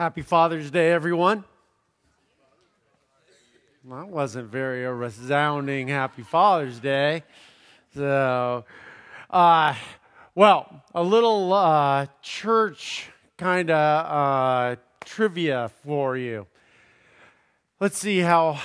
[0.00, 1.44] Happy Father's Day, everyone.
[3.84, 7.22] Well, that wasn't very a resounding Happy Father's Day.
[7.94, 8.64] So,
[9.28, 9.74] uh,
[10.34, 16.46] well, a little uh, church kind of uh, trivia for you.
[17.78, 18.58] Let's see how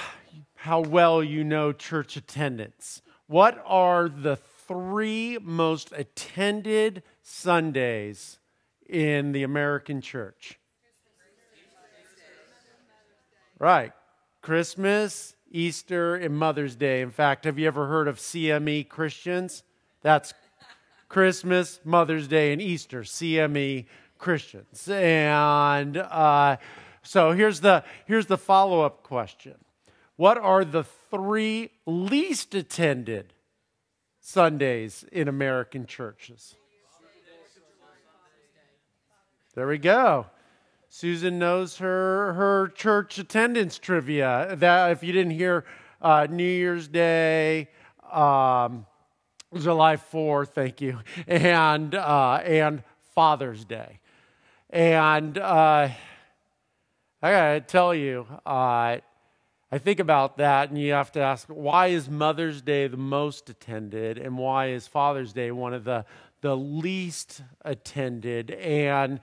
[0.55, 3.01] how well you know church attendance.
[3.27, 8.39] What are the three most attended Sundays
[8.87, 10.57] in the American church?
[13.59, 13.93] Right.
[14.41, 17.01] Christmas, Easter, and Mother's Day.
[17.01, 19.63] In fact, have you ever heard of CME Christians?
[20.01, 20.33] That's
[21.07, 23.01] Christmas, Mother's Day, and Easter.
[23.01, 23.85] CME
[24.17, 24.87] Christians.
[24.89, 26.57] And uh,
[27.03, 29.55] so here's the here's the follow up question:
[30.15, 33.33] What are the three least attended
[34.19, 36.55] Sundays in American churches?
[39.55, 40.25] There we go.
[40.97, 44.55] Susan knows her her church attendance trivia.
[44.57, 45.65] That if you didn't hear
[46.01, 47.67] uh, New Year's Day,
[48.13, 48.85] um,
[49.53, 52.81] July Fourth, thank you, and uh, and
[53.13, 53.99] Father's Day,
[54.69, 55.89] and uh,
[57.21, 58.99] I gotta tell you, uh,
[59.69, 63.49] I think about that, and you have to ask, why is Mother's Day the most
[63.49, 66.05] attended, and why is Father's Day one of the
[66.39, 69.19] the least attended, and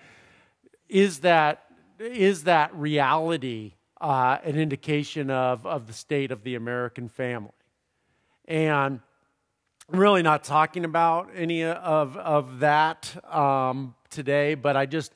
[0.92, 1.64] is that
[1.98, 7.52] is that reality uh, an indication of, of the state of the American family?
[8.46, 9.00] And
[9.90, 15.14] I'm really not talking about any of, of that um, today, but I just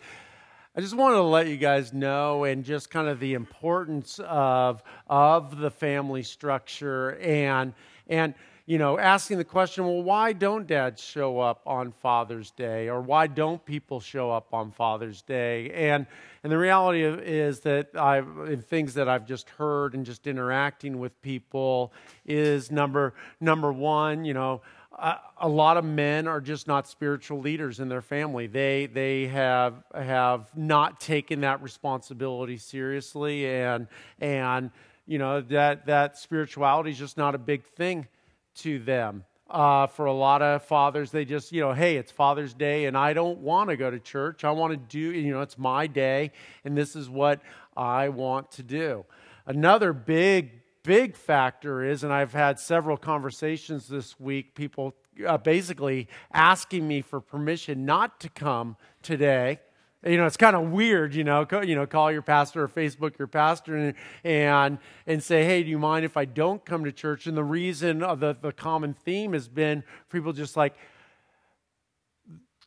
[0.74, 4.82] I just wanted to let you guys know and just kind of the importance of
[5.08, 7.74] of the family structure and
[8.06, 8.34] and
[8.66, 12.88] you know, asking the question, well, why don't dads show up on Father's Day?
[12.88, 15.70] Or why don't people show up on Father's Day?
[15.70, 16.04] And,
[16.42, 20.98] and the reality is that I've, in things that I've just heard and just interacting
[20.98, 21.92] with people
[22.26, 24.62] is number, number one, you know,
[24.98, 28.48] a, a lot of men are just not spiritual leaders in their family.
[28.48, 33.86] They, they have, have not taken that responsibility seriously and,
[34.20, 34.72] and,
[35.06, 38.08] you know, that, that spirituality is just not a big thing
[38.56, 39.24] to them.
[39.48, 42.96] Uh, for a lot of fathers, they just, you know, hey, it's Father's Day and
[42.96, 44.42] I don't want to go to church.
[44.42, 46.32] I want to do, you know, it's my day
[46.64, 47.40] and this is what
[47.76, 49.04] I want to do.
[49.46, 56.08] Another big, big factor is, and I've had several conversations this week, people uh, basically
[56.32, 59.60] asking me for permission not to come today
[60.06, 63.18] you know, it's kind of weird, you know, you know, call your pastor or Facebook
[63.18, 63.94] your pastor and,
[64.24, 67.26] and, and say, hey, do you mind if I don't come to church?
[67.26, 70.74] And the reason of the, the common theme has been people just like,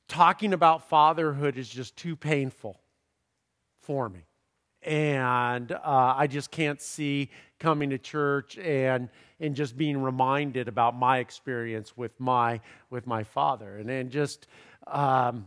[0.10, 2.80] talking about fatherhood is just too painful
[3.82, 4.26] for me.
[4.82, 7.30] And uh, I just can't see
[7.60, 13.24] coming to church and, and just being reminded about my experience with my, with my
[13.24, 13.78] father.
[13.78, 14.48] And then just,
[14.88, 15.46] um,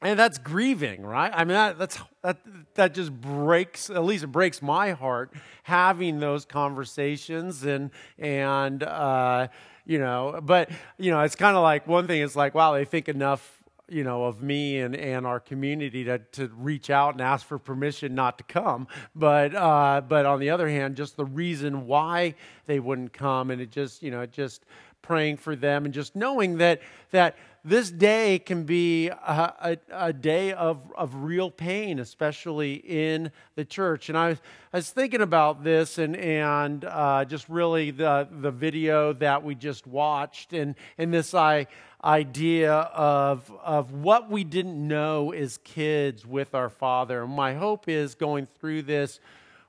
[0.00, 1.32] and that's grieving right?
[1.34, 2.38] I mean that, that's that,
[2.74, 5.32] that just breaks at least it breaks my heart
[5.64, 9.48] having those conversations and and uh,
[9.84, 12.84] you know but you know it's kind of like one thing is like wow they
[12.84, 13.58] think enough
[13.88, 17.58] you know of me and, and our community to, to reach out and ask for
[17.58, 18.86] permission not to come.
[19.14, 22.34] But uh, but on the other hand just the reason why
[22.66, 24.64] they wouldn't come and it just you know it just
[25.02, 30.12] praying for them and just knowing that that this day can be a, a, a,
[30.12, 34.08] day of, of real pain, especially in the church.
[34.08, 34.38] And I was,
[34.72, 39.54] I was thinking about this and, and uh, just really the, the video that we
[39.54, 41.66] just watched and, and this I,
[42.02, 47.24] idea of, of what we didn't know as kids with our Father.
[47.24, 49.20] And my hope is going through this,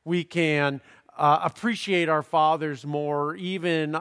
[0.06, 0.80] we can
[1.19, 4.00] uh, appreciate our fathers more, even uh,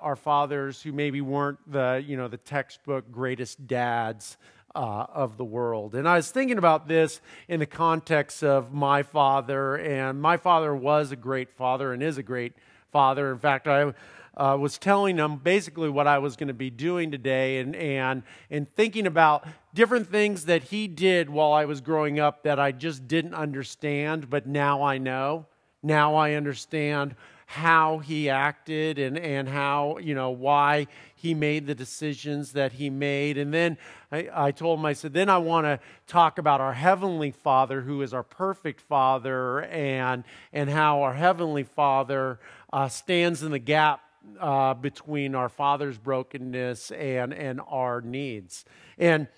[0.00, 4.36] our fathers who maybe weren't the, you know, the textbook greatest dads
[4.76, 5.96] uh, of the world.
[5.96, 10.72] And I was thinking about this in the context of my father, and my father
[10.72, 12.52] was a great father and is a great
[12.92, 13.32] father.
[13.32, 13.92] In fact, I
[14.36, 18.22] uh, was telling him basically what I was going to be doing today and, and,
[18.50, 22.70] and thinking about different things that he did while I was growing up that I
[22.70, 25.46] just didn't understand, but now I know.
[25.82, 27.16] Now I understand
[27.52, 32.88] how he acted and, and how, you know, why he made the decisions that he
[32.88, 33.36] made.
[33.36, 33.76] And then
[34.10, 37.82] I, I told him, I said, then I want to talk about our Heavenly Father,
[37.82, 42.40] who is our perfect Father, and, and how our Heavenly Father
[42.72, 44.00] uh, stands in the gap
[44.40, 48.64] uh, between our Father's brokenness and, and our needs.
[48.96, 49.28] And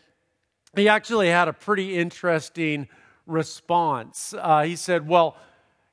[0.77, 2.87] he actually had a pretty interesting
[3.27, 4.35] response.
[4.39, 5.37] Uh, he said, Well,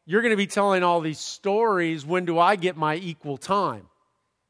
[0.06, 2.06] you're going to be telling all these stories.
[2.06, 3.88] When do I get my equal time?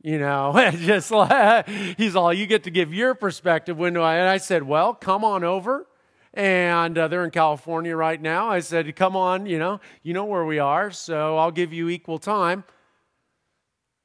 [0.03, 3.77] You know, just like, he's all, you get to give your perspective.
[3.77, 4.15] When do I?
[4.15, 5.87] And I said, Well, come on over.
[6.33, 8.49] And uh, they're in California right now.
[8.49, 11.89] I said, Come on, you know, you know where we are, so I'll give you
[11.89, 12.63] equal time.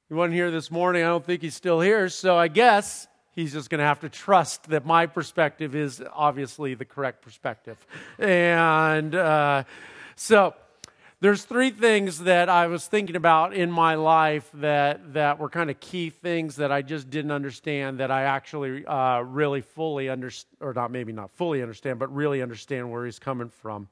[0.09, 1.03] He wasn't here this morning.
[1.03, 2.09] I don't think he's still here.
[2.09, 6.75] So I guess he's just going to have to trust that my perspective is obviously
[6.75, 7.85] the correct perspective.
[8.19, 9.65] And uh,
[10.15, 10.55] so
[11.21, 15.71] there's three things that I was thinking about in my life that, that were kind
[15.71, 20.59] of key things that I just didn't understand that I actually uh, really fully understand,
[20.61, 23.89] or not maybe not fully understand, but really understand where he's coming from.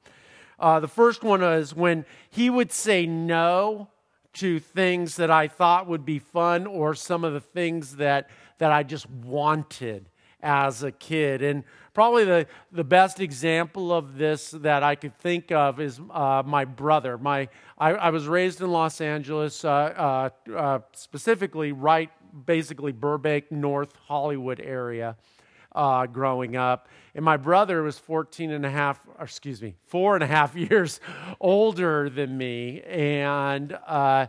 [0.59, 3.87] Uh, the first one is when he would say no
[4.33, 8.29] to things that I thought would be fun or some of the things that,
[8.59, 10.05] that I just wanted
[10.41, 11.41] as a kid.
[11.41, 16.43] And probably the, the best example of this that I could think of is uh,
[16.45, 17.17] my brother.
[17.17, 22.09] My, I, I, was raised in Los Angeles, uh, uh, uh specifically right,
[22.45, 25.15] basically Burbank, North Hollywood area.
[25.71, 26.87] Uh, growing up.
[27.15, 31.01] And my brother was 14 and a half, excuse me, four and a half years
[31.41, 32.81] older than me.
[32.83, 34.27] And uh,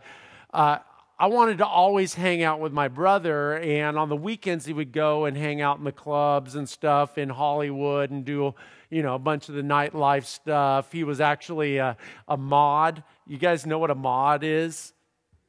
[0.53, 0.79] uh,
[1.19, 4.93] I wanted to always hang out with my brother, and on the weekends he would
[4.93, 8.55] go and hang out in the clubs and stuff in Hollywood and do,
[8.91, 10.93] you know, a bunch of the nightlife stuff.
[10.93, 11.97] He was actually a,
[12.29, 13.03] a mod.
[13.27, 14.93] You guys know what a mod is?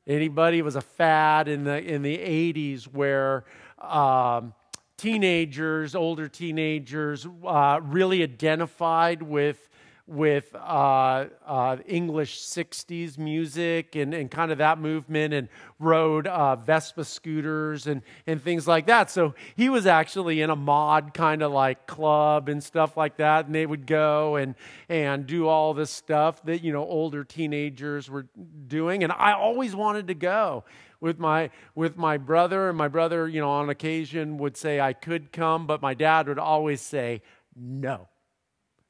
[0.07, 0.59] Anybody?
[0.59, 3.43] It was a fad in the in the '80s where
[3.81, 4.53] um,
[4.95, 9.67] teenagers, older teenagers, uh, really identified with
[10.07, 15.49] with uh, uh, English 60s music and, and kind of that movement and
[15.79, 19.11] rode uh, Vespa scooters and, and things like that.
[19.11, 23.47] So he was actually in a mod kind of like club and stuff like that.
[23.47, 24.55] And they would go and,
[24.87, 28.27] and do all this stuff that, you know, older teenagers were
[28.67, 29.03] doing.
[29.03, 30.63] And I always wanted to go
[30.99, 34.93] with my with my brother and my brother you know on occasion would say i
[34.93, 37.21] could come but my dad would always say
[37.55, 38.07] no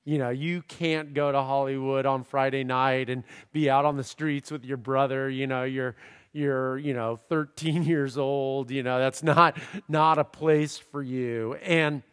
[0.07, 4.05] you know, you can't go to Hollywood on Friday night and be out on the
[4.05, 5.29] streets with your brother.
[5.29, 5.97] You know, you're
[6.31, 8.71] you're you know 13 years old.
[8.71, 9.57] You know, that's not
[9.89, 11.55] not a place for you.
[11.55, 12.03] And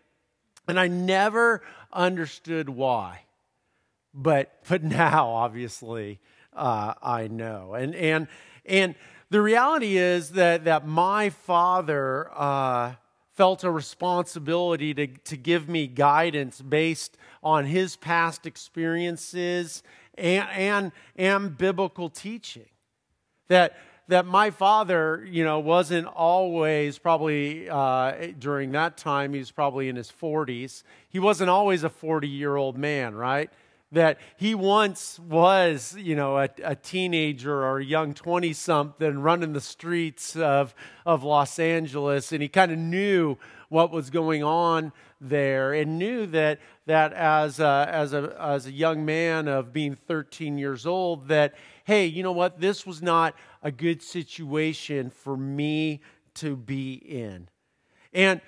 [0.66, 1.62] and I never
[1.92, 3.20] understood why,
[4.12, 6.18] but but now obviously
[6.52, 7.74] uh, I know.
[7.74, 8.26] And and
[8.66, 8.96] and
[9.30, 12.28] the reality is that that my father.
[12.34, 12.94] Uh,
[13.34, 19.82] felt a responsibility to, to give me guidance based on his past experiences
[20.16, 22.68] and, and, and biblical teaching.
[23.48, 23.76] That,
[24.08, 29.88] that my father, you know, wasn't always probably uh, during that time, he was probably
[29.88, 30.82] in his 40s.
[31.08, 33.50] He wasn't always a 40 year old man, right?
[33.94, 39.52] That he once was, you know, a, a teenager or a young 20 something running
[39.52, 40.74] the streets of,
[41.06, 43.36] of Los Angeles, and he kind of knew
[43.68, 48.72] what was going on there and knew that, that as, a, as, a, as a
[48.72, 53.34] young man of being 13 years old, that, hey, you know what, this was not
[53.62, 56.00] a good situation for me
[56.34, 57.48] to be in.
[58.12, 58.40] And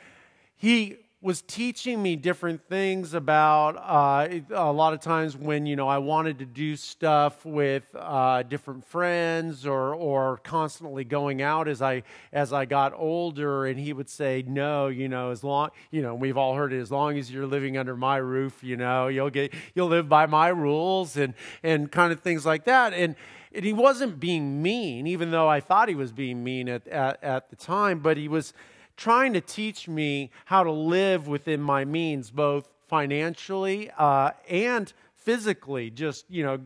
[0.56, 5.88] he was teaching me different things about uh, a lot of times when you know
[5.88, 11.82] I wanted to do stuff with uh, different friends or or constantly going out as
[11.82, 16.00] I as I got older, and he would say, "No, you know, as long you
[16.00, 16.78] know we've all heard it.
[16.78, 20.26] As long as you're living under my roof, you know, you'll get you'll live by
[20.26, 23.16] my rules and and kind of things like that." And
[23.52, 27.24] and he wasn't being mean, even though I thought he was being mean at, at,
[27.24, 28.52] at the time, but he was
[28.96, 35.90] trying to teach me how to live within my means, both financially uh, and physically.
[35.90, 36.58] Just, you know,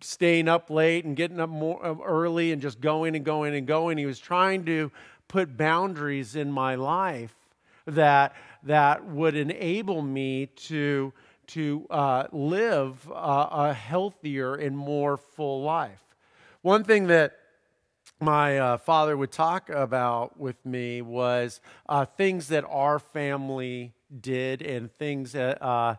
[0.00, 3.66] staying up late and getting up more uh, early and just going and going and
[3.66, 3.98] going.
[3.98, 4.90] He was trying to
[5.28, 7.34] put boundaries in my life
[7.86, 11.12] that that would enable me to
[11.46, 16.02] to uh, live a healthier and more full life.
[16.62, 17.38] One thing that
[18.20, 24.62] my uh, father would talk about with me was uh, things that our family did
[24.62, 25.96] and things that, uh,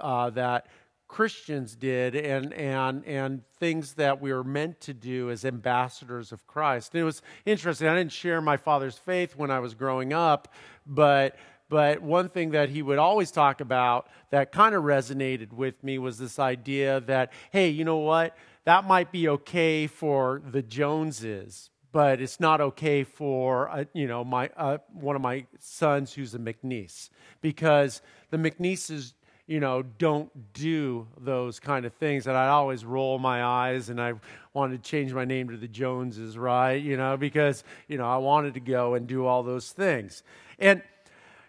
[0.00, 0.66] uh, that
[1.06, 6.46] Christians did and, and, and things that we were meant to do as ambassadors of
[6.46, 6.94] Christ.
[6.94, 7.86] And it was interesting.
[7.86, 10.52] I didn't share my father's faith when I was growing up,
[10.86, 11.36] but,
[11.72, 15.98] but one thing that he would always talk about that kind of resonated with me
[15.98, 18.36] was this idea that, hey, you know what?
[18.64, 24.24] that might be okay for the Joneses, but it's not okay for uh, you know
[24.24, 27.10] my uh, one of my sons who's a McNeese
[27.40, 29.14] because the McNeeses
[29.48, 32.28] you know, don't do those kind of things.
[32.28, 34.14] And I'd always roll my eyes and I
[34.54, 36.80] wanted to change my name to the Joneses, right?
[36.80, 40.22] You know, because, you know, I wanted to go and do all those things.
[40.60, 40.80] And,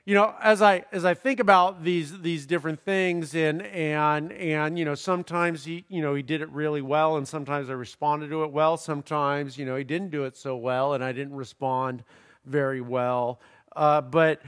[0.06, 4.78] you know, as I as I think about these these different things, and and and
[4.78, 8.30] you know, sometimes he you know he did it really well, and sometimes I responded
[8.30, 8.76] to it well.
[8.76, 12.04] Sometimes you know he didn't do it so well, and I didn't respond
[12.46, 13.40] very well.
[13.76, 14.42] Uh, but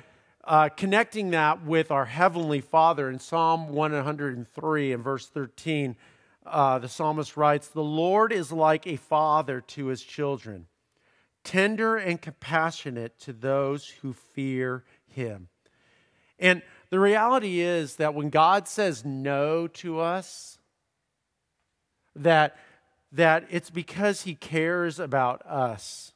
[0.44, 5.96] uh, connecting that with our Heavenly Father in Psalm 103 and verse 13,
[6.46, 10.68] uh, the psalmist writes, The Lord is like a father to his children,
[11.44, 14.84] tender and compassionate to those who fear
[15.16, 15.50] him.
[16.40, 20.58] And the reality is that when God says no to us,
[22.16, 22.58] that,
[23.12, 26.14] that it's because he cares about us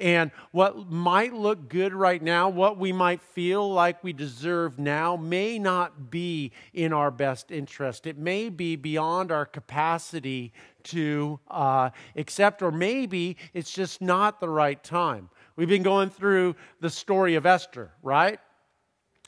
[0.00, 5.14] and what might look good right now, what we might feel like we deserve now,
[5.14, 8.06] may not be in our best interest.
[8.06, 10.54] It may be beyond our capacity
[10.84, 15.28] to uh, accept, or maybe it's just not the right time.
[15.60, 18.40] We've been going through the story of Esther, right?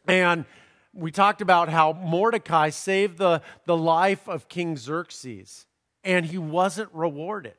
[0.09, 0.47] And
[0.95, 5.67] we talked about how Mordecai saved the, the life of King Xerxes,
[6.03, 7.57] and he wasn't rewarded.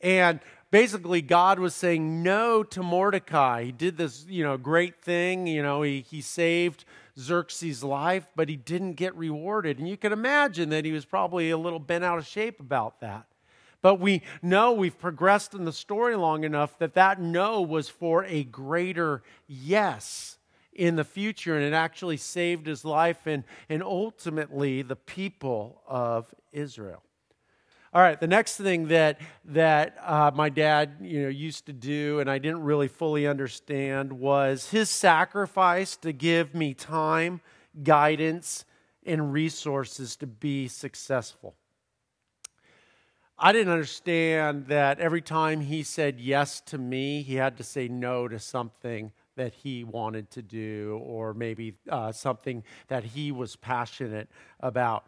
[0.00, 0.40] And
[0.72, 3.66] basically God was saying no to Mordecai.
[3.66, 5.46] He did this, you know, great thing.
[5.46, 6.84] You know, he, he saved
[7.16, 9.78] Xerxes' life, but he didn't get rewarded.
[9.78, 13.00] And you can imagine that he was probably a little bent out of shape about
[13.02, 13.28] that.
[13.86, 18.24] But we know we've progressed in the story long enough that that no was for
[18.24, 20.38] a greater yes
[20.72, 26.34] in the future, and it actually saved his life and, and ultimately the people of
[26.50, 27.00] Israel.
[27.94, 32.18] All right, the next thing that that uh, my dad, you know, used to do,
[32.18, 37.40] and I didn't really fully understand, was his sacrifice to give me time,
[37.84, 38.64] guidance,
[39.04, 41.54] and resources to be successful.
[43.38, 47.86] I didn't understand that every time he said yes to me, he had to say
[47.88, 53.54] no to something that he wanted to do, or maybe uh, something that he was
[53.56, 54.28] passionate
[54.60, 55.04] about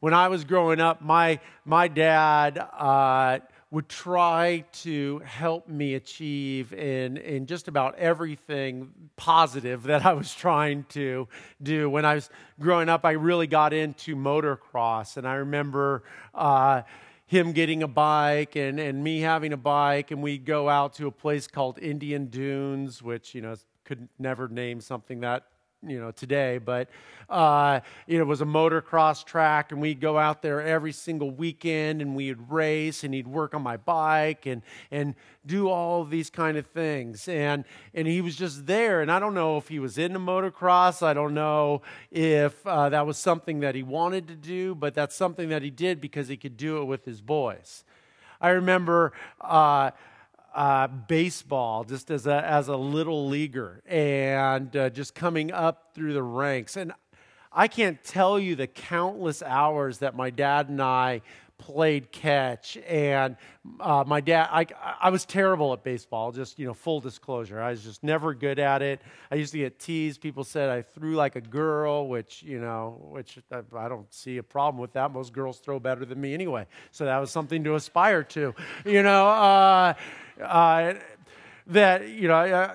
[0.00, 6.72] when I was growing up, my, my dad uh, would try to help me achieve
[6.72, 11.26] in, in just about everything positive that I was trying to
[11.62, 11.90] do.
[11.90, 12.30] When I was
[12.60, 16.04] growing up, I really got into motocross, and I remember.
[16.34, 16.82] Uh,
[17.28, 21.06] him getting a bike and, and me having a bike, and we'd go out to
[21.06, 23.54] a place called Indian Dunes, which, you know,
[23.84, 25.44] could never name something that
[25.86, 26.88] you know today but
[27.28, 32.16] uh, it was a motocross track and we'd go out there every single weekend and
[32.16, 36.66] we'd race and he'd work on my bike and and do all these kind of
[36.66, 37.28] things.
[37.28, 41.02] And and he was just there and i don't know if he was into motocross.
[41.02, 45.14] I don't know if uh, that was something that he wanted to do but that's
[45.14, 47.84] something that he did because he could do it with his boys.
[48.40, 49.90] I remember uh,
[50.54, 56.14] uh, baseball just as a, as a little leaguer and uh, just coming up through
[56.14, 56.76] the ranks.
[56.76, 56.92] And
[57.52, 61.22] I can't tell you the countless hours that my dad and I
[61.58, 63.36] played catch and
[63.80, 64.66] uh, my dad I,
[65.00, 68.60] I was terrible at baseball just you know full disclosure i was just never good
[68.60, 72.44] at it i used to get teased people said i threw like a girl which
[72.44, 76.04] you know which i, I don't see a problem with that most girls throw better
[76.04, 79.94] than me anyway so that was something to aspire to you know uh,
[80.42, 80.94] uh,
[81.66, 82.74] that you know.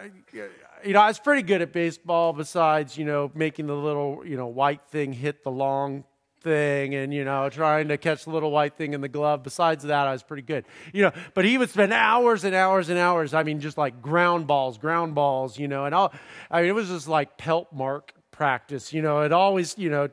[0.86, 2.34] You know, I was pretty good at baseball.
[2.34, 6.04] Besides, you know, making the little, you know, white thing hit the long
[6.44, 9.44] thing and you know trying to catch the little white thing in the glove.
[9.44, 10.66] Besides that i was pretty good.
[10.94, 14.02] You know but he would spend hours and hours and hours i mean just like
[14.02, 16.14] ground balls ground balls you know and all
[16.52, 19.22] i mean it was just like pelt mark practice you know.
[19.22, 20.10] It always you know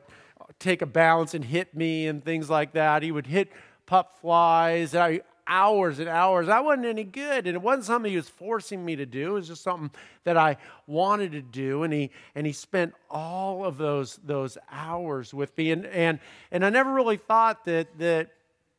[0.59, 3.03] take a bounce and hit me and things like that.
[3.03, 3.51] He would hit
[3.85, 4.95] pop flies.
[4.95, 5.21] I,
[5.51, 6.47] hours and hours.
[6.47, 9.31] I wasn't any good, and it wasn't something he was forcing me to do.
[9.31, 9.91] It was just something
[10.23, 10.55] that I
[10.87, 15.71] wanted to do, and he and he spent all of those those hours with me,
[15.71, 16.19] and and
[16.51, 18.29] and I never really thought that that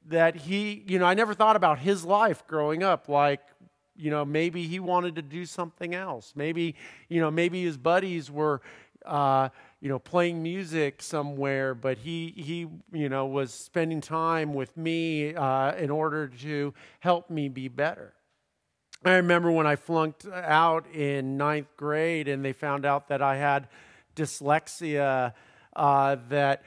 [0.08, 3.42] that he, you know, I never thought about his life growing up, like
[3.94, 6.32] you know maybe he wanted to do something else.
[6.34, 6.74] Maybe
[7.10, 8.62] you know maybe his buddies were
[9.04, 9.50] uh,
[9.82, 15.34] you know, playing music somewhere, but he, he you know, was spending time with me
[15.34, 18.14] uh, in order to help me be better.
[19.04, 23.36] I remember when I flunked out in ninth grade and they found out that I
[23.36, 23.66] had
[24.14, 25.34] dyslexia,
[25.74, 26.62] uh, that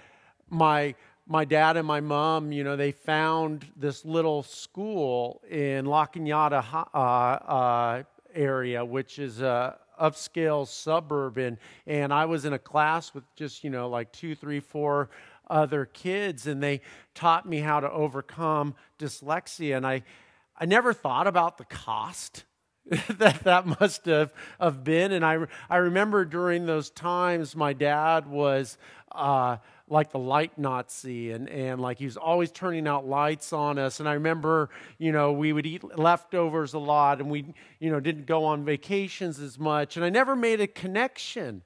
[0.50, 0.94] my
[1.26, 6.64] my dad and my mom, you know, they found this little school in La Cañada
[6.94, 8.04] uh, uh,
[8.36, 13.64] area, which is a, upscale suburb, and, and I was in a class with just,
[13.64, 15.10] you know, like two, three, four
[15.50, 16.82] other kids, and they
[17.14, 19.78] taught me how to overcome dyslexia.
[19.78, 20.04] And I,
[20.58, 22.46] I never thought about the cost
[23.10, 25.12] that that must have, have been.
[25.12, 28.78] And I, I remember during those times, my dad was
[29.12, 33.78] uh, like the light Nazi, and, and like he was always turning out lights on
[33.78, 34.00] us.
[34.00, 38.00] And I remember, you know, we would eat leftovers a lot, and we, you know,
[38.00, 39.96] didn't go on vacations as much.
[39.96, 41.62] And I never made a connection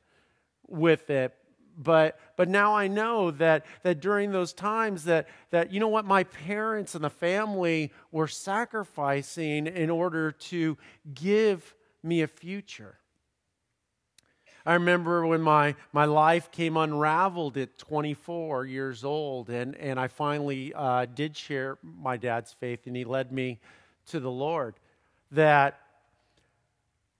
[0.67, 1.35] with it
[1.79, 6.05] but but now I know that that during those times that that you know what
[6.05, 10.77] my parents and the family were sacrificing in order to
[11.13, 11.73] give
[12.03, 12.99] me a future.
[14.69, 20.07] I remember when my, my life came unraveled at 24 years old, and, and I
[20.07, 23.57] finally uh, did share my dad's faith, and he led me
[24.09, 24.75] to the Lord.
[25.31, 25.79] That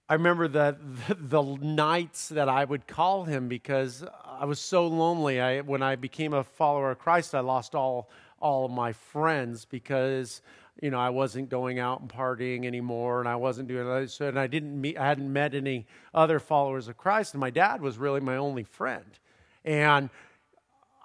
[0.08, 0.78] I remember the,
[1.08, 5.42] the, the, nights that I would call him because I was so lonely.
[5.42, 8.12] I, when I became a follower of Christ, I lost all,
[8.42, 10.42] all of my friends because
[10.82, 14.10] you know I wasn't going out and partying anymore, and I wasn't doing that.
[14.12, 17.50] So, and I didn't meet, I hadn't met any other followers of Christ, and my
[17.50, 19.20] dad was really my only friend,
[19.64, 20.10] and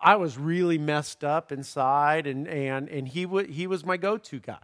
[0.02, 4.40] I was really messed up inside, and and and he w- he was my go-to
[4.40, 4.58] guy.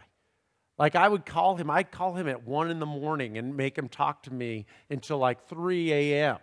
[0.79, 3.77] Like I would call him, I'd call him at one in the morning and make
[3.77, 6.39] him talk to me until like 3 a.m.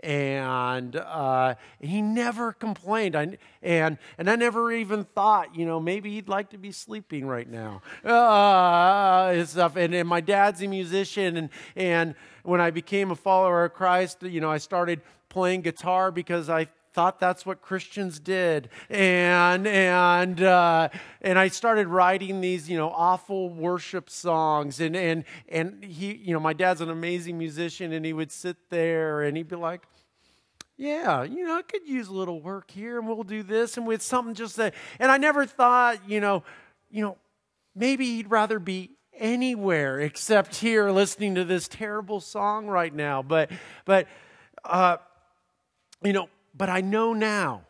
[0.00, 3.16] And uh, he never complained.
[3.16, 7.26] I, and, and I never even thought, you know, maybe he'd like to be sleeping
[7.26, 7.82] right now.
[8.04, 9.76] Uh, and stuff.
[9.76, 11.36] And, and my dad's a musician.
[11.36, 16.10] And, and when I became a follower of Christ, you know, I started playing guitar
[16.10, 20.88] because I thought that's what Christians did, and and uh,
[21.22, 26.32] and I started writing these you know awful worship songs, and and and he you
[26.32, 29.82] know my dad's an amazing musician, and he would sit there and he'd be like.
[30.76, 33.86] Yeah, you know, I could use a little work here, and we'll do this, and
[33.86, 34.74] with something just that.
[35.00, 36.44] And I never thought, you know,
[36.88, 37.16] you know,
[37.74, 43.22] maybe he'd rather be anywhere except here listening to this terrible song right now.
[43.22, 43.50] But,
[43.84, 44.06] but,
[44.64, 44.98] uh,
[46.04, 47.62] you know, but I know now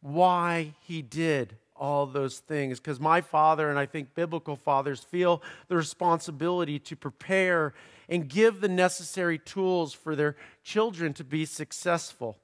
[0.00, 5.42] why he did all those things because my father and I think biblical fathers feel
[5.68, 7.74] the responsibility to prepare
[8.08, 12.38] and give the necessary tools for their children to be successful.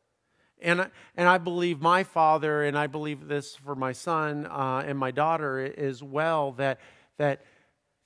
[0.63, 4.99] And, and I believe my father, and I believe this for my son uh, and
[4.99, 6.81] my daughter as well, that,
[7.17, 7.43] that,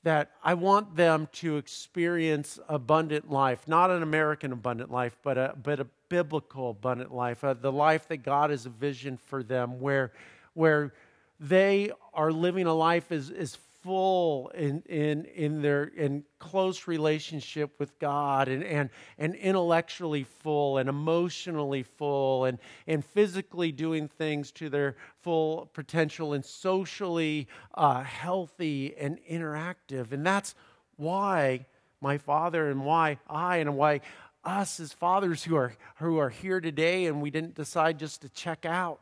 [0.04, 5.54] that I want them to experience abundant life, not an American abundant life, but a,
[5.60, 9.80] but a biblical abundant life, uh, the life that God has a vision for them,
[9.80, 10.12] where,
[10.52, 10.92] where
[11.40, 17.78] they are living a life as, as full in, in, in their in close relationship
[17.78, 24.50] with God and, and, and intellectually full and emotionally full and, and physically doing things
[24.52, 30.12] to their full potential and socially uh, healthy and interactive.
[30.12, 30.54] And that's
[30.96, 31.66] why
[32.00, 34.00] my father and why I and why
[34.44, 38.30] us as fathers who are, who are here today and we didn't decide just to
[38.30, 39.00] check out,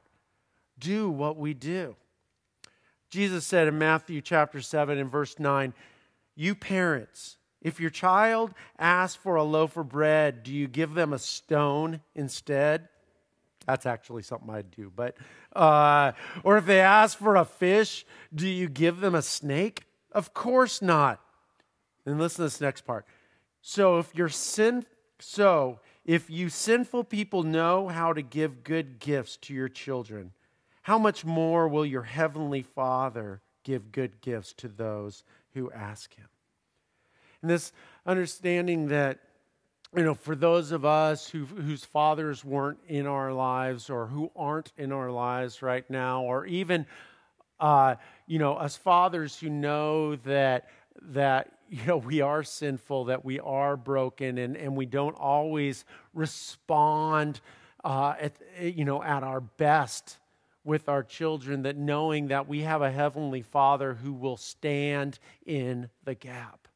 [0.80, 1.94] do what we do.
[3.12, 5.74] Jesus said in Matthew chapter 7 and verse 9,
[6.34, 11.12] You parents, if your child asks for a loaf of bread, do you give them
[11.12, 12.88] a stone instead?
[13.66, 14.90] That's actually something I'd do.
[14.96, 15.18] But,
[15.54, 19.84] uh, or if they ask for a fish, do you give them a snake?
[20.12, 21.20] Of course not.
[22.06, 23.04] And listen to this next part.
[23.60, 24.86] So if your sin,
[25.20, 30.32] so, if you sinful people know how to give good gifts to your children,
[30.82, 35.22] how much more will your heavenly Father give good gifts to those
[35.54, 36.26] who ask him?
[37.40, 37.72] And this
[38.04, 39.20] understanding that,
[39.96, 44.30] you know, for those of us who, whose fathers weren't in our lives or who
[44.34, 46.86] aren't in our lives right now, or even,
[47.60, 47.94] uh,
[48.26, 50.68] you know, us fathers who know that,
[51.10, 55.84] that you know, we are sinful, that we are broken, and, and we don't always
[56.12, 57.40] respond,
[57.84, 60.18] uh, at, you know, at our best
[60.64, 65.90] with our children, that knowing that we have a heavenly Father who will stand in
[66.04, 66.68] the gap,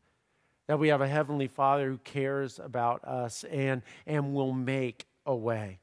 [0.66, 5.34] that we have a heavenly Father who cares about us and, and will make a
[5.34, 5.78] way.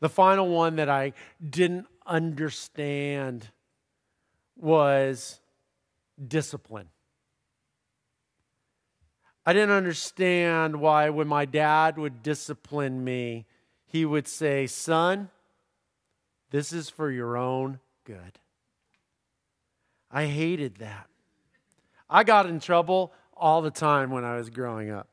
[0.00, 1.12] The final one that I
[1.48, 3.48] didn't understand
[4.56, 5.40] was
[6.26, 6.88] discipline.
[9.46, 13.46] I didn't understand why, when my dad would discipline me,
[13.86, 15.28] he would say, Son,
[16.54, 18.38] this is for your own good.
[20.08, 21.08] I hated that.
[22.08, 25.08] I got in trouble all the time when I was growing up.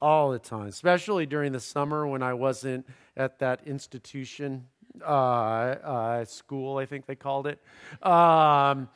[0.00, 4.66] all the time, especially during the summer when I wasn't at that institution,
[5.02, 7.60] uh, uh, school, I think they called it.
[8.06, 8.88] Um,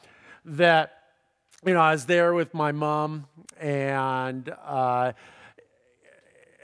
[0.44, 0.92] that,
[1.64, 3.26] you know, I was there with my mom,
[3.58, 5.12] and, uh,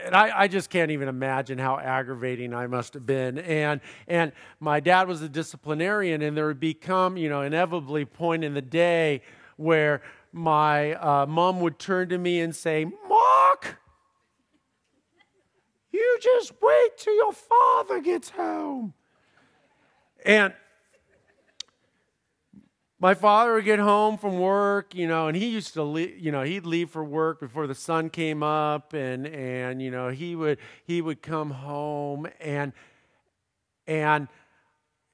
[0.04, 3.38] and I, I, just can't even imagine how aggravating I must have been.
[3.38, 8.44] And and my dad was a disciplinarian, and there would become, you know, inevitably point
[8.44, 9.22] in the day
[9.56, 13.78] where my uh, mom would turn to me and say, "Mark,
[15.90, 18.92] you just wait till your father gets home."
[20.24, 20.52] And
[23.06, 26.32] my father would get home from work, you know, and he used to leave, you
[26.32, 30.34] know, he'd leave for work before the sun came up and and you know, he
[30.34, 32.72] would he would come home and
[33.86, 34.26] and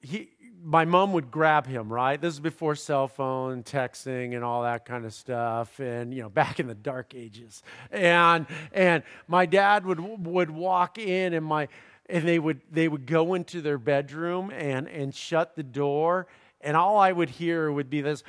[0.01, 0.31] he
[0.63, 2.19] my mom would grab him, right?
[2.19, 6.29] This is before cell phone, texting and all that kind of stuff and you know,
[6.41, 7.61] back in the dark ages.
[7.91, 11.67] And and my dad would would walk in and my
[12.09, 16.25] and they would they would go into their bedroom and and shut the door
[16.63, 18.23] and all I would hear would be this.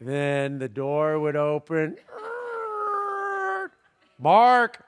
[0.00, 1.96] then the door would open.
[4.18, 4.84] Mark.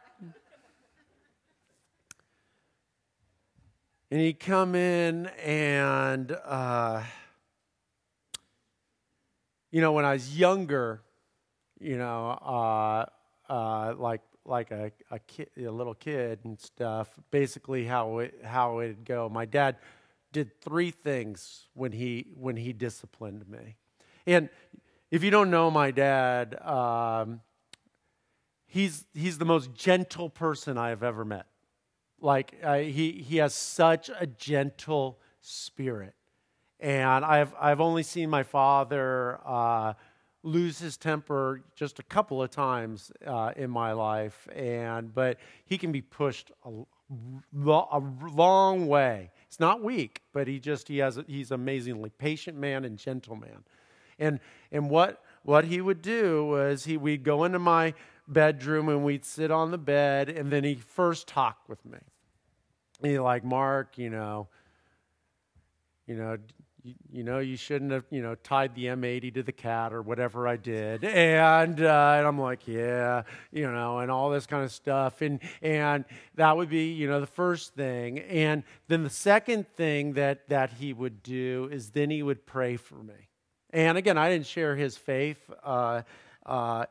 [4.13, 7.05] And he'd come in, and, uh,
[9.71, 11.01] you know, when I was younger,
[11.79, 13.07] you know, uh,
[13.49, 14.21] uh, like
[14.51, 17.09] like a a, kid, a little kid and stuff.
[17.31, 19.29] Basically, how it how it'd go.
[19.29, 19.77] My dad
[20.33, 23.77] did three things when he when he disciplined me,
[24.27, 24.51] and
[25.11, 27.41] if you don't know my dad, um,
[28.67, 31.47] he's he's the most gentle person I have ever met.
[32.21, 36.15] Like uh, he he has such a gentle spirit,
[36.79, 39.41] and I've I've only seen my father.
[39.45, 39.95] Uh,
[40.43, 45.77] lose his temper just a couple of times uh, in my life, and but he
[45.77, 46.71] can be pushed a,
[47.67, 49.31] a long way.
[49.47, 53.65] It's not weak, but he just he has he's amazingly patient man and gentle man,
[54.19, 54.41] and
[54.73, 57.95] and what what he would do was he we'd go into my
[58.29, 61.99] bedroom and we'd sit on the bed, and then he first talked with me.
[63.03, 64.49] He like Mark, you know,
[66.07, 66.39] you know,
[66.83, 70.03] you, you, know, you shouldn't have, you know, tied the M80 to the cat or
[70.03, 71.05] whatever I did.
[71.05, 75.23] And, uh, and I'm like, yeah, you know, and all this kind of stuff.
[75.23, 76.05] And, and
[76.37, 78.21] that would be, you know, the first thing.
[78.21, 82.77] And then the second thing that, that he would do is then he would pray
[82.77, 83.29] for me.
[83.73, 86.03] And again, I didn't share his faith, uh,
[86.45, 86.87] uh,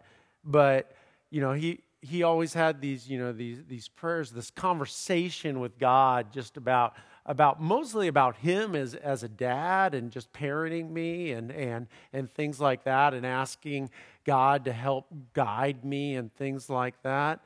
[0.45, 0.91] but,
[1.29, 5.77] you know, he, he always had these, you know, these, these prayers, this conversation with
[5.77, 6.93] God just about,
[7.29, 12.27] about mostly about him as, as a dad and just parenting me and, and, and
[12.27, 13.91] things like that and asking
[14.25, 17.39] God to help guide me and things like that.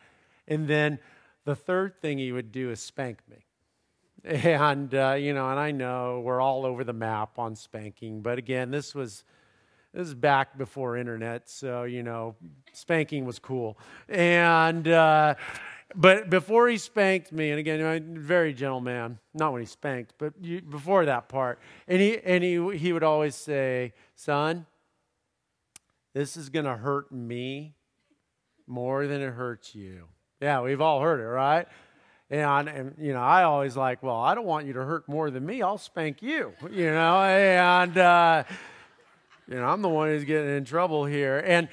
[0.47, 0.99] And then
[1.43, 3.37] the third thing he would do is spank me.
[4.25, 8.37] And, uh, you know, and I know we're all over the map on spanking, but
[8.37, 9.25] again, this was.
[9.93, 12.35] This is back before internet, so you know,
[12.71, 13.77] spanking was cool.
[14.09, 15.35] And uh,
[15.95, 20.13] but before he spanked me, and again, a very gentle man, not when he spanked,
[20.17, 24.65] but you, before that part, and he and he he would always say, "Son,
[26.13, 27.75] this is going to hurt me
[28.67, 30.07] more than it hurts you."
[30.41, 31.67] Yeah, we've all heard it, right?
[32.29, 35.29] And, and you know, I always like, well, I don't want you to hurt more
[35.29, 35.61] than me.
[35.61, 38.43] I'll spank you, you know, and uh,
[39.47, 41.67] you know, I'm the one who's getting in trouble here, and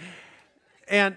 [0.88, 1.16] and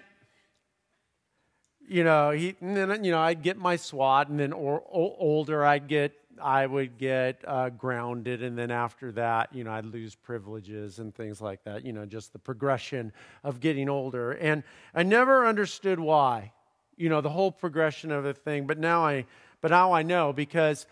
[1.88, 5.16] you know, he, and then, you know, I'd get my SWAT, and then or, o-
[5.18, 9.86] older, I'd get, I would get uh, grounded, and then after that, you know, I'd
[9.86, 11.86] lose privileges and things like that.
[11.86, 13.12] You know, just the progression
[13.44, 14.64] of getting older, and
[14.96, 16.52] I never understood why.
[16.96, 19.26] You know, the whole progression of the thing, but now I,
[19.62, 20.86] but now I know because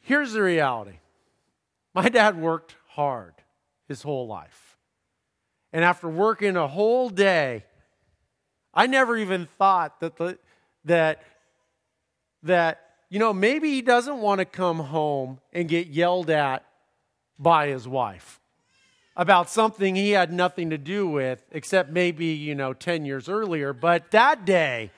[0.00, 0.98] here's the reality:
[1.94, 3.34] my dad worked hard
[3.86, 4.76] his whole life,
[5.72, 7.64] and after working a whole day
[8.74, 10.38] I never even thought that the,
[10.84, 11.22] that
[12.42, 16.64] that you know maybe he doesn't want to come home and get yelled at
[17.38, 18.40] by his wife
[19.16, 23.72] about something he had nothing to do with except maybe you know 10 years earlier.
[23.72, 24.92] But that day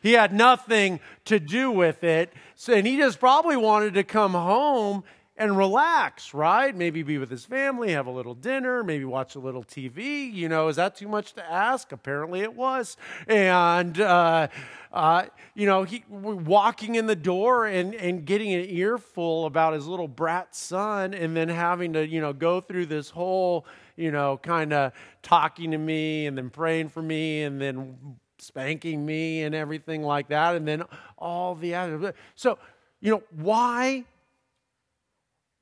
[0.00, 2.32] he had nothing to do with it.
[2.54, 5.02] So, and he just probably wanted to come home
[5.36, 6.74] and relax, right?
[6.74, 10.32] Maybe be with his family, have a little dinner, maybe watch a little TV.
[10.32, 11.90] You know, is that too much to ask?
[11.90, 12.96] Apparently it was.
[13.26, 14.48] And, uh,
[14.92, 19.88] uh, you know, he walking in the door and, and getting an earful about his
[19.88, 23.66] little brat son and then having to, you know, go through this whole,
[23.96, 24.92] you know, kind of
[25.22, 27.96] talking to me and then praying for me and then
[28.38, 30.54] spanking me and everything like that.
[30.54, 30.84] And then
[31.18, 32.14] all the other.
[32.36, 32.56] So,
[33.00, 34.04] you know, why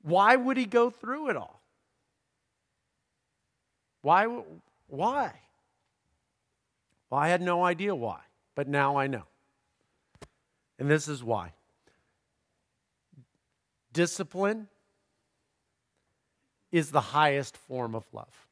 [0.03, 1.61] why would he go through it all?
[4.01, 4.27] Why?
[4.87, 5.33] Why?
[7.09, 8.19] Well, I had no idea why,
[8.53, 9.23] but now I know.
[10.77, 11.53] And this is why
[13.93, 14.67] discipline
[16.71, 18.47] is the highest form of love.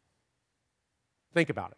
[1.33, 1.77] Think about it.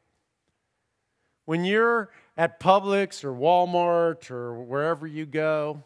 [1.46, 5.84] When you're at Publix or Walmart or wherever you go,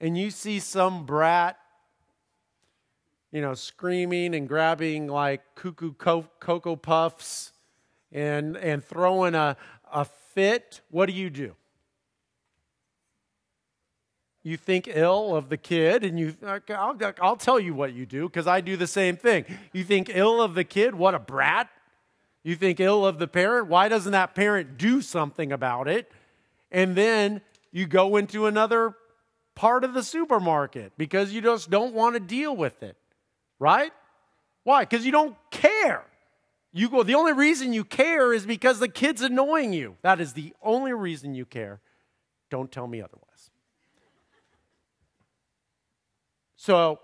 [0.00, 1.56] and you see some brat
[3.32, 7.52] you know, screaming and grabbing like cuckoo co- cocoa puffs
[8.12, 9.56] and, and throwing a,
[9.90, 11.56] a fit, what do you do?
[14.44, 18.28] You think ill of the kid, and you, I'll, I'll tell you what you do
[18.28, 19.44] because I do the same thing.
[19.72, 21.70] You think ill of the kid, what a brat.
[22.42, 26.10] You think ill of the parent, why doesn't that parent do something about it?
[26.72, 27.40] And then
[27.70, 28.96] you go into another
[29.54, 32.96] part of the supermarket because you just don't want to deal with it
[33.62, 33.92] right?
[34.64, 34.82] Why?
[34.82, 36.04] Because you don't care.
[36.72, 39.96] You go, the only reason you care is because the kid's annoying you.
[40.02, 41.80] That is the only reason you care.
[42.50, 43.50] Don't tell me otherwise.
[46.56, 46.98] So,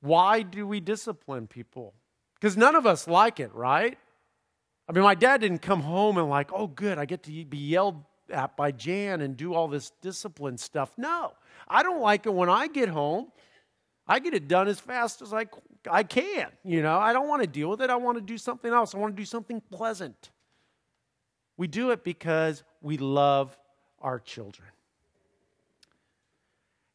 [0.00, 1.94] why do we discipline people?
[2.34, 3.98] Because none of us like it, right?
[4.88, 7.58] I mean, my dad didn't come home and, like, oh, good, I get to be
[7.58, 10.92] yelled at by Jan and do all this discipline stuff.
[10.96, 11.32] No,
[11.66, 13.32] I don't like it when I get home
[14.08, 15.46] I get it done as fast as I,
[15.90, 16.48] I can.
[16.64, 17.90] You know, I don't want to deal with it.
[17.90, 18.94] I want to do something else.
[18.94, 20.30] I want to do something pleasant.
[21.58, 23.56] We do it because we love
[24.00, 24.68] our children.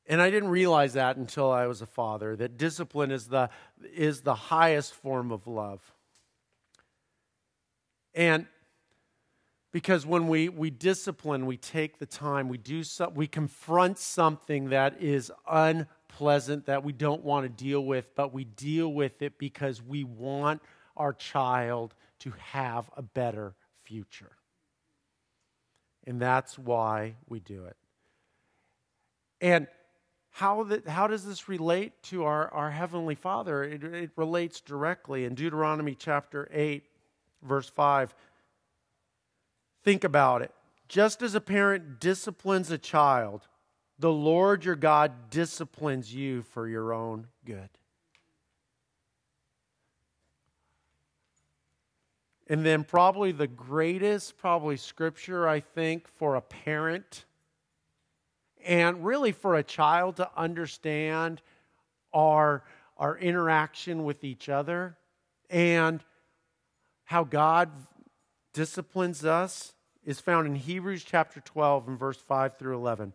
[0.07, 3.49] And I didn't realize that until I was a father, that discipline is the,
[3.95, 5.81] is the highest form of love.
[8.13, 8.47] And
[9.71, 14.69] because when we, we discipline, we take the time, we do so, we confront something
[14.69, 19.21] that is un pleasant that we don't want to deal with, but we deal with
[19.21, 20.61] it because we want
[20.95, 24.31] our child to have a better future.
[26.05, 27.77] And that's why we do it.
[29.41, 29.67] And
[30.31, 33.63] how, the, how does this relate to our, our Heavenly Father?
[33.63, 35.25] It, it relates directly.
[35.25, 36.83] In Deuteronomy chapter 8,
[37.41, 38.13] verse 5,
[39.83, 40.51] think about it.
[40.87, 43.47] Just as a parent disciplines a child,
[43.99, 47.69] the Lord your God disciplines you for your own good.
[52.47, 57.25] And then, probably the greatest, probably scripture, I think, for a parent
[58.65, 61.41] and really for a child to understand
[62.13, 62.63] our,
[62.97, 64.97] our interaction with each other
[65.49, 66.03] and
[67.05, 67.71] how God
[68.53, 73.13] disciplines us is found in Hebrews chapter 12 and verse 5 through 11.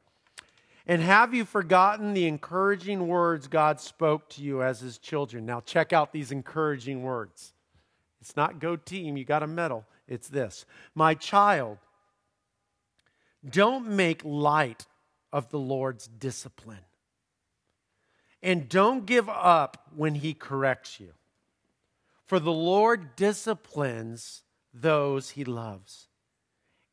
[0.89, 5.45] And have you forgotten the encouraging words God spoke to you as his children?
[5.45, 7.53] Now, check out these encouraging words.
[8.23, 9.85] It's not go team, you got a medal.
[10.09, 11.77] It's this My child,
[13.49, 14.87] don't make light
[15.31, 16.79] of the Lord's discipline.
[18.43, 21.13] And don't give up when he corrects you.
[22.25, 26.08] For the Lord disciplines those he loves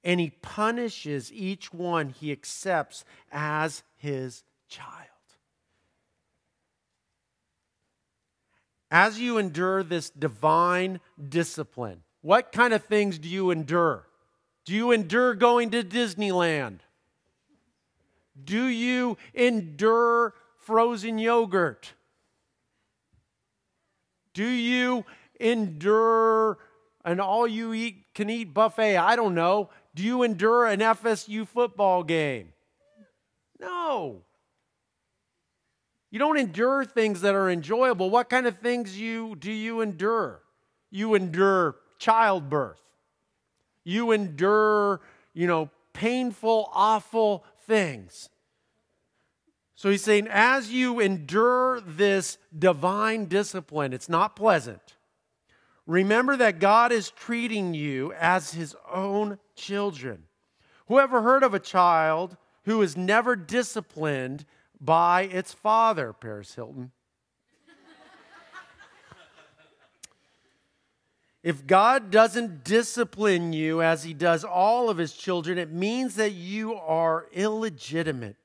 [0.06, 5.10] and he punishes each one he accepts as his child.
[8.91, 14.08] As you endure this divine discipline, what kind of things do you endure?
[14.63, 16.80] Do you endure going to Disneyland?
[18.41, 21.94] Do you endure frozen yogurt?
[24.34, 25.04] Do you
[25.39, 26.60] endure
[27.04, 28.98] an all you eat can eat buffet?
[28.98, 29.70] I don't know.
[29.95, 32.49] Do you endure an FSU football game?
[33.60, 34.21] No.
[36.12, 38.10] You don't endure things that are enjoyable.
[38.10, 40.41] What kind of things you do you endure?
[40.91, 42.81] You endure childbirth.
[43.86, 44.99] You endure,
[45.34, 48.29] you know, painful, awful things.
[49.75, 54.95] So he's saying, as you endure this divine discipline, it's not pleasant.
[55.86, 60.24] Remember that God is treating you as his own children.
[60.88, 64.46] Who ever heard of a child who is never disciplined
[64.80, 66.91] by its father, Paris Hilton.
[71.44, 76.32] If God doesn't discipline you as he does all of his children, it means that
[76.32, 78.38] you are illegitimate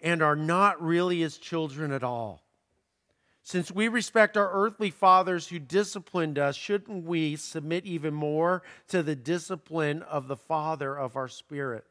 [0.00, 2.44] and are not really his children at all.
[3.48, 9.02] Since we respect our earthly fathers who disciplined us, shouldn't we submit even more to
[9.02, 11.86] the discipline of the Father of our spirits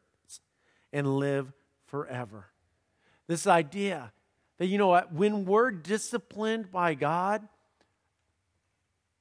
[0.94, 1.52] and live
[1.88, 2.46] forever?
[3.26, 4.12] This idea
[4.60, 7.42] that, you know what, when we're disciplined by God,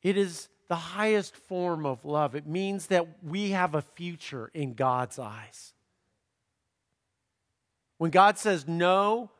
[0.03, 2.35] it is the highest form of love.
[2.35, 5.72] It means that we have a future in God's eyes.
[7.96, 9.31] When God says no,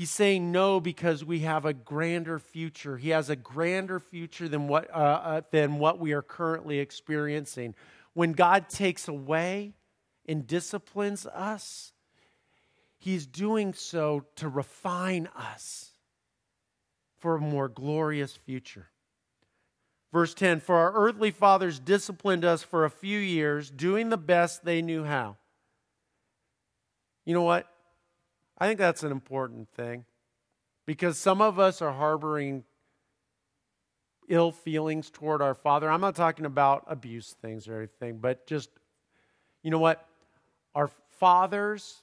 [0.00, 2.96] He's saying no because we have a grander future.
[2.96, 7.74] He has a grander future than what, uh, uh, than what we are currently experiencing.
[8.14, 9.74] When God takes away
[10.26, 11.92] and disciplines us,
[12.96, 15.90] He's doing so to refine us
[17.18, 18.88] for a more glorious future.
[20.14, 24.64] Verse 10 For our earthly fathers disciplined us for a few years, doing the best
[24.64, 25.36] they knew how.
[27.26, 27.70] You know what?
[28.60, 30.04] I think that's an important thing
[30.86, 32.64] because some of us are harboring
[34.28, 35.90] ill feelings toward our father.
[35.90, 38.68] I'm not talking about abuse things or anything, but just,
[39.62, 40.06] you know what?
[40.74, 42.02] Our fathers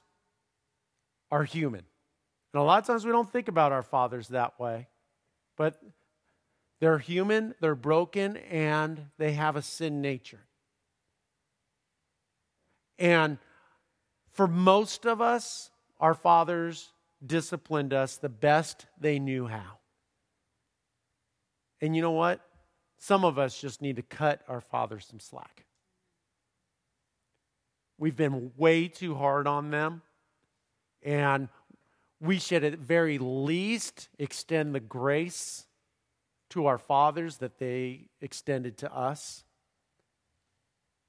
[1.30, 1.84] are human.
[2.52, 4.88] And a lot of times we don't think about our fathers that way.
[5.56, 5.80] But
[6.80, 10.40] they're human, they're broken, and they have a sin nature.
[12.98, 13.38] And
[14.32, 16.90] for most of us, our fathers
[17.24, 19.78] disciplined us the best they knew how.
[21.80, 22.40] And you know what?
[22.98, 25.64] Some of us just need to cut our fathers some slack.
[27.98, 30.02] We've been way too hard on them,
[31.02, 31.48] and
[32.20, 35.66] we should at very least extend the grace
[36.50, 39.44] to our fathers that they extended to us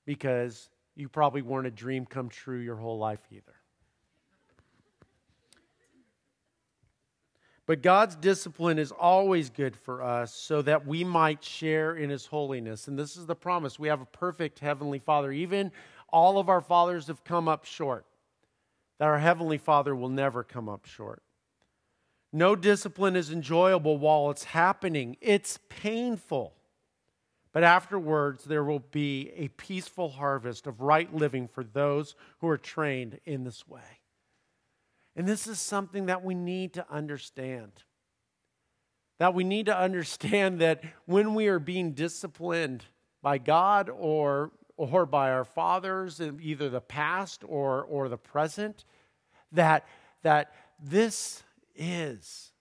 [0.05, 3.58] because you probably weren't a dream come true your whole life either.
[7.69, 12.25] But God's discipline is always good for us so that we might share in his
[12.25, 12.87] holiness.
[12.87, 13.77] And this is the promise.
[13.77, 15.31] We have a perfect heavenly Father.
[15.31, 15.71] Even
[16.11, 18.07] all of our fathers have come up short,
[18.97, 21.21] that our heavenly Father will never come up short.
[22.33, 26.55] No discipline is enjoyable while it's happening, it's painful.
[27.53, 32.57] But afterwards, there will be a peaceful harvest of right living for those who are
[32.57, 33.98] trained in this way.
[35.19, 37.73] And this is something that we need to understand.
[39.17, 42.85] That we need to understand that when we are being disciplined
[43.21, 48.85] by God or, or by our fathers in either the past or, or the present,
[49.51, 49.85] that,
[50.23, 51.43] that this
[51.75, 52.53] is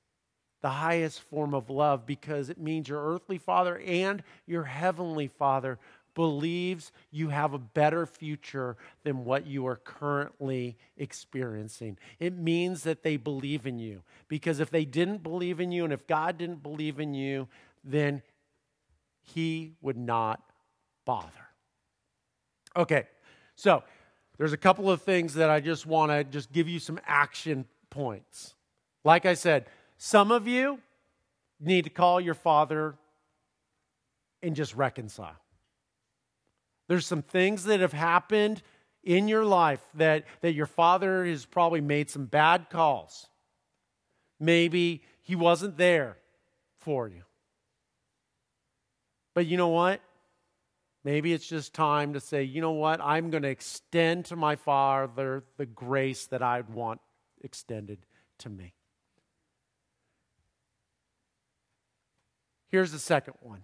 [0.60, 5.78] the highest form of love because it means your earthly father and your heavenly father
[6.18, 11.96] believes you have a better future than what you are currently experiencing.
[12.18, 15.92] It means that they believe in you because if they didn't believe in you and
[15.92, 17.46] if God didn't believe in you,
[17.84, 18.20] then
[19.20, 20.42] he would not
[21.04, 21.30] bother.
[22.76, 23.06] Okay,
[23.54, 23.84] so
[24.38, 27.64] there's a couple of things that I just want to just give you some action
[27.90, 28.56] points.
[29.04, 29.66] Like I said,
[29.98, 30.80] some of you
[31.60, 32.96] need to call your father
[34.42, 35.36] and just reconcile.
[36.88, 38.62] There's some things that have happened
[39.04, 43.26] in your life that, that your father has probably made some bad calls.
[44.40, 46.16] Maybe he wasn't there
[46.78, 47.22] for you.
[49.34, 50.00] But you know what?
[51.04, 53.00] Maybe it's just time to say, you know what?
[53.00, 57.00] I'm going to extend to my father the grace that I'd want
[57.42, 57.98] extended
[58.38, 58.74] to me.
[62.68, 63.62] Here's the second one.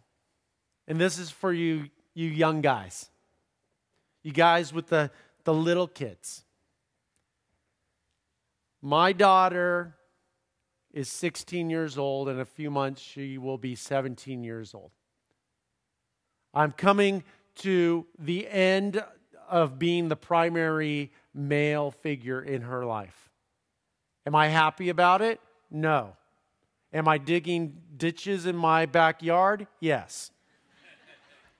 [0.87, 3.11] And this is for you, you young guys.
[4.25, 5.11] You guys with the,
[5.45, 6.45] the little kids.
[8.83, 9.95] My daughter
[10.93, 12.29] is 16 years old.
[12.29, 14.91] In a few months, she will be 17 years old.
[16.55, 17.23] I'm coming
[17.57, 19.05] to the end
[19.49, 23.31] of being the primary male figure in her life.
[24.27, 25.39] Am I happy about it?
[25.71, 26.17] No.
[26.93, 29.67] Am I digging ditches in my backyard?
[29.81, 30.31] Yes.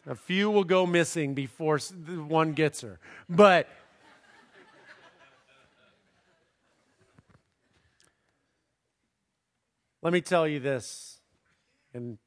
[0.07, 2.99] A few will go missing before one gets her.
[3.29, 3.69] But
[10.03, 11.21] let me tell you this,
[11.95, 12.19] and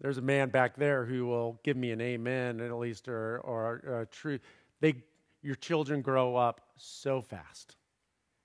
[0.00, 4.02] there's a man back there who will give me an amen, at least, or, or
[4.02, 4.38] a true.
[4.80, 5.02] They,
[5.42, 7.74] your children grow up so fast.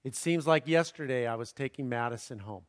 [0.03, 2.63] It seems like yesterday I was taking Madison home.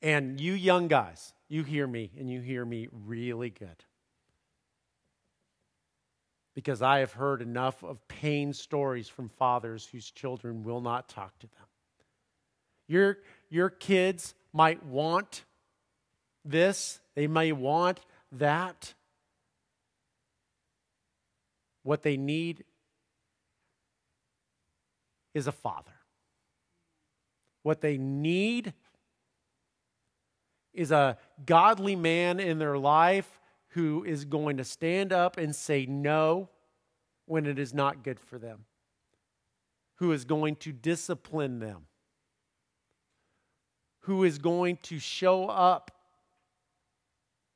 [0.00, 3.84] And you young guys, you hear me, and you hear me really good.
[6.60, 11.38] Because I have heard enough of pain stories from fathers whose children will not talk
[11.38, 11.64] to them.
[12.86, 13.16] Your,
[13.48, 15.44] your kids might want
[16.44, 18.00] this, they may want
[18.32, 18.92] that.
[21.82, 22.64] What they need
[25.32, 25.94] is a father.
[27.62, 28.74] What they need
[30.74, 33.39] is a godly man in their life
[33.70, 36.48] who is going to stand up and say no
[37.26, 38.64] when it is not good for them,
[39.96, 41.86] who is going to discipline them,
[44.00, 45.90] who is going to show up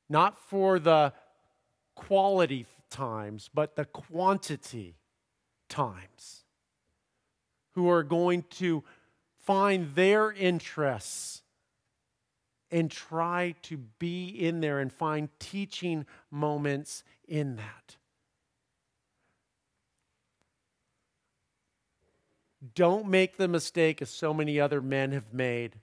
[0.09, 1.11] not for the
[1.95, 4.95] quality times, but the quantity
[5.67, 6.43] times,
[7.71, 8.83] who are going to
[9.39, 11.41] find their interests
[12.75, 17.95] and try to be in there and find teaching moments in that.
[22.73, 25.77] Don't make the mistake as so many other men have made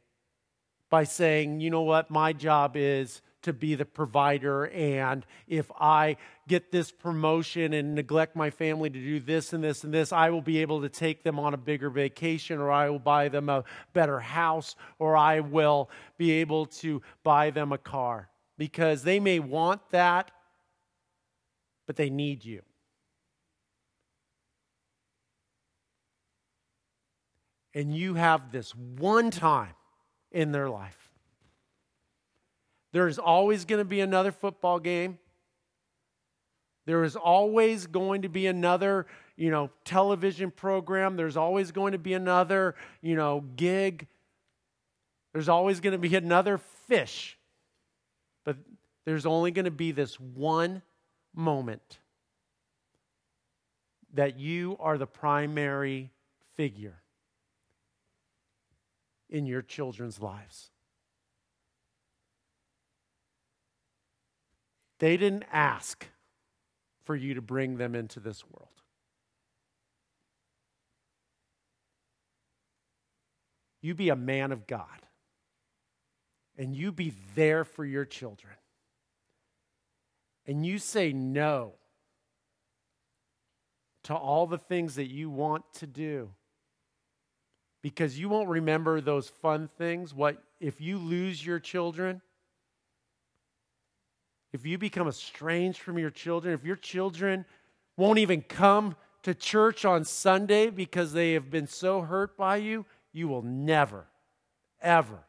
[0.91, 4.69] by saying, you know what, my job is to be the provider.
[4.69, 6.17] And if I
[6.49, 10.31] get this promotion and neglect my family to do this and this and this, I
[10.31, 13.49] will be able to take them on a bigger vacation, or I will buy them
[13.49, 18.29] a better house, or I will be able to buy them a car.
[18.59, 20.31] Because they may want that,
[21.87, 22.63] but they need you.
[27.75, 29.75] And you have this one time
[30.31, 31.12] in their life
[32.93, 35.19] there's always going to be another football game.
[36.85, 41.17] There is always going to be another, you know, television program.
[41.17, 44.09] There's always going to be another, you know, gig.
[45.33, 47.39] There's always going to be another fish.
[48.45, 48.57] But
[49.05, 50.83] there's only going to be this one
[51.35, 51.99] moment
[54.15, 56.11] that you are the primary
[56.57, 57.01] figure
[59.31, 60.72] in your children's lives.
[65.03, 66.07] They didn't ask
[67.03, 68.69] for you to bring them into this world.
[73.81, 74.87] You be a man of God
[76.57, 78.55] and you be there for your children.
[80.47, 81.73] And you say no
[84.05, 86.31] to all the things that you want to do
[87.83, 90.15] because you won't remember those fun things.
[90.15, 92.23] What if you lose your children?
[94.53, 97.45] If you become estranged from your children, if your children
[97.97, 102.85] won't even come to church on Sunday because they have been so hurt by you,
[103.13, 104.07] you will never,
[104.81, 105.21] ever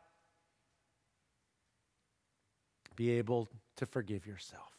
[2.96, 3.48] be able
[3.78, 4.74] to forgive yourself.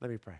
[0.00, 0.34] Let me pray.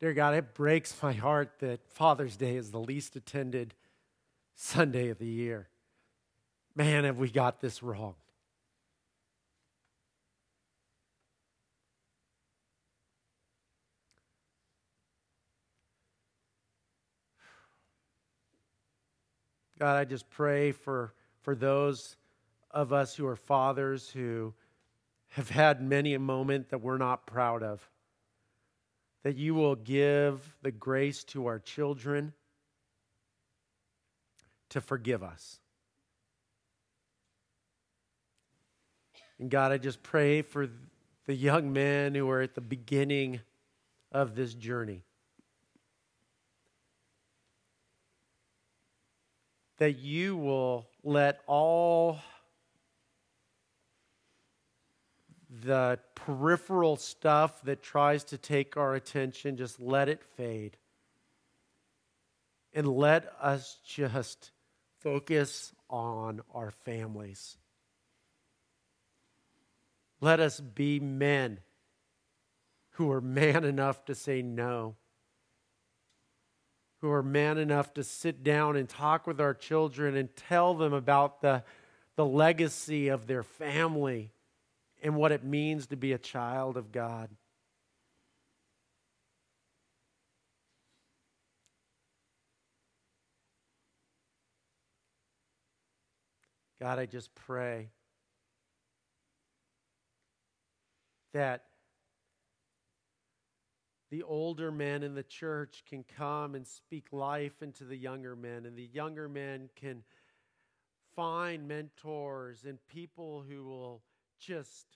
[0.00, 3.74] Dear God, it breaks my heart that Father's Day is the least attended
[4.54, 5.68] Sunday of the year.
[6.74, 8.14] Man, have we got this wrong.
[19.78, 22.16] God, I just pray for, for those
[22.70, 24.54] of us who are fathers who
[25.28, 27.86] have had many a moment that we're not proud of
[29.22, 32.32] that you will give the grace to our children
[34.70, 35.58] to forgive us.
[39.38, 40.68] And God, I just pray for
[41.26, 43.40] the young men who are at the beginning
[44.12, 45.02] of this journey.
[49.78, 52.18] That you will let all
[55.60, 60.76] the peripheral stuff that tries to take our attention, just let it fade.
[62.72, 64.52] And let us just
[65.00, 67.56] focus on our families.
[70.20, 71.60] Let us be men
[72.92, 74.96] who are man enough to say no,
[77.00, 80.92] who are man enough to sit down and talk with our children and tell them
[80.92, 81.64] about the,
[82.16, 84.32] the legacy of their family
[85.02, 87.30] and what it means to be a child of God.
[96.80, 97.90] God, I just pray
[101.34, 101.64] that
[104.10, 108.64] the older men in the church can come and speak life into the younger men,
[108.64, 110.02] and the younger men can
[111.14, 114.02] find mentors and people who will
[114.40, 114.86] just